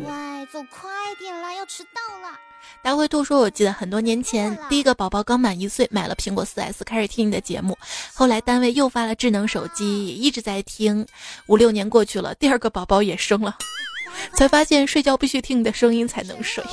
[0.03, 2.37] 喂，走快点啦，要迟到了。
[2.81, 7.77] 大灰兔说：“我记得很多年前，第一个宝宝刚满一岁，买了苹果四 S，开始听你的节目。
[8.13, 11.05] 后来单位又发了智能手机，一直在听。
[11.47, 13.55] 五六年过去了，第二个宝宝也生了，
[14.33, 16.63] 才发现睡觉必须听你的声音才能睡。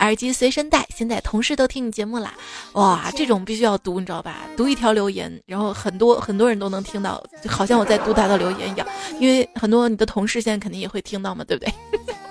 [0.00, 2.34] 耳机随身带，现在同事都听你节目啦。
[2.74, 4.46] 哇，这种必须要读，你知道吧？
[4.56, 8.86] 读一条留言，然后很多很多人都能听到，就好像我在读他的留言一样。
[9.18, 11.72] 因为很多你的同事现在肯定也会听到嘛，对不对？”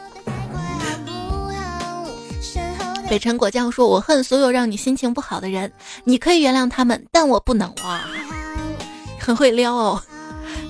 [3.11, 5.69] 北辰果酱说：“我恨所有让你心情不好的人，
[6.05, 8.05] 你可以原谅他们，但我不能。”哇，
[9.19, 10.01] 很会撩哦。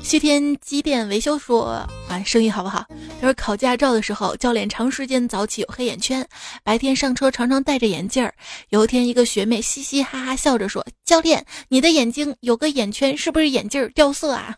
[0.01, 2.83] 西天机电维修说：“啊，生意好不好？”
[3.21, 6.27] 他说：“考驾照的时候，教练长时间早起，有黑眼圈，
[6.63, 8.33] 白天上车常常戴着眼镜儿。
[8.69, 14.55] 有一天，一个学妹嘻嘻哈哈笑着说：‘教练，你的眼睛有个眼圈，是不是眼镜掉色啊？’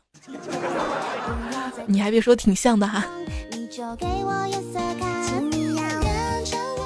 [1.86, 3.04] 你还别说，挺像的哈。”
[3.52, 4.32] 你就给我
[4.72, 5.13] 色看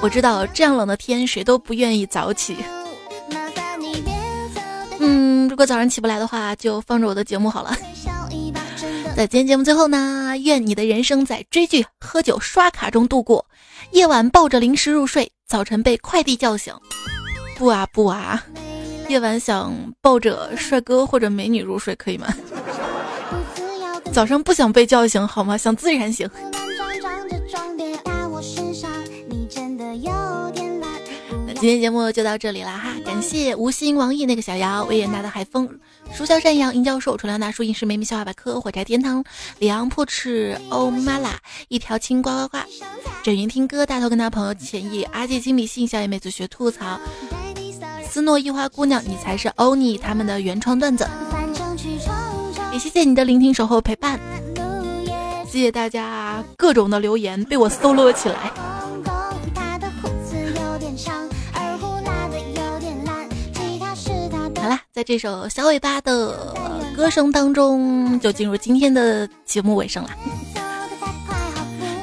[0.00, 2.56] 我知道这样冷的天，谁都不愿意早起。
[5.00, 7.76] 嗯，如果早上起不来的话，就放着我的节目好了。
[9.16, 13.44] 在今天节目最后呢，愿你的人生在追剧、喝酒、刷卡中度过，
[13.90, 16.72] 夜晚抱着零食入睡，早晨被快递叫醒。
[17.56, 18.44] 不啊不啊，
[19.08, 22.28] 夜晚想抱着帅哥或者美女入睡可以吗？
[24.12, 25.58] 早上不想被叫醒好吗？
[25.58, 26.30] 想自然醒。
[31.60, 35.68] 今天节目就到这里了哈，感谢吴昕、王毅那个小姚、维也纳的海风、
[36.14, 39.24] 书笑山羊、殷教授、楚良大叔、饮食美美笑话百科、火柴天堂、
[39.58, 41.36] 里昂破翅、欧妈啦、
[41.66, 42.58] 一条青呱呱呱、
[43.24, 46.98] 枕云听歌、大头跟他朋友浅意、阿姐金米信、小野妹子学吐槽、
[48.08, 51.08] 斯诺一花姑娘，你才是欧尼他们的原创段子。
[52.72, 54.20] 也谢谢你的聆听、守候、陪伴，
[55.44, 58.52] 谢谢大家各种的留言被我搜罗起来。
[64.98, 66.52] 在这首小尾巴的
[66.96, 70.10] 歌声当中，就进入今天的节目尾声了。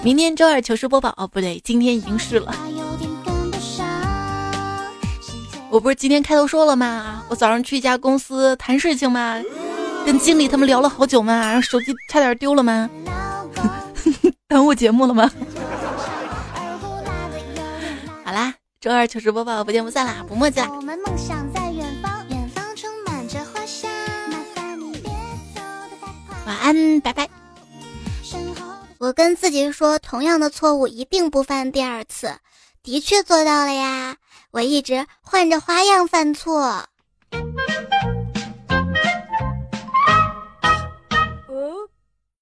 [0.01, 2.55] 明天周二糗事播报哦，不对，今天已经是了。
[5.69, 7.21] 我不是今天开头说了吗？
[7.27, 9.41] 我早上去一家公司谈事情嘛，
[10.05, 12.89] 跟经理他们聊了好久嘛，然后手机差点丢了吗？
[14.47, 15.29] 耽误节目了吗？
[18.23, 20.69] 好啦，周二糗事播报不见不散啦，不墨迹啦。
[26.45, 27.29] 晚安，拜拜。
[28.97, 32.37] 我跟自己说，同样的错误一定不犯第二次，
[32.83, 34.15] 的确做到了呀。
[34.51, 36.85] 我一直换着花样犯错。